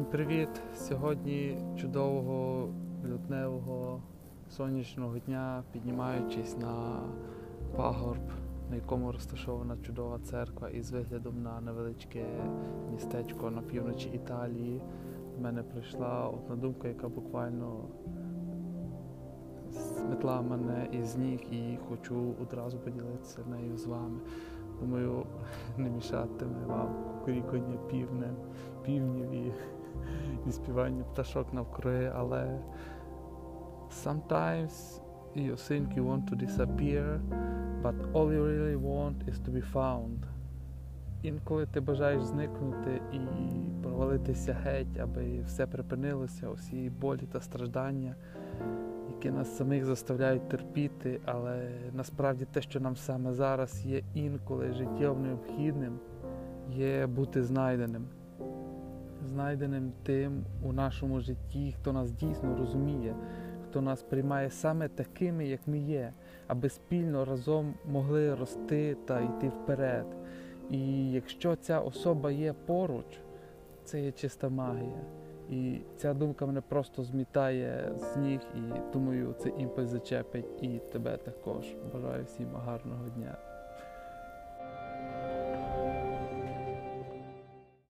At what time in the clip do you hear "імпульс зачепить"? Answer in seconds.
79.58-80.62